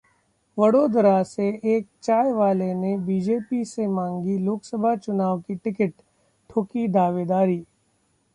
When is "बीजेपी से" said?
2.97-3.87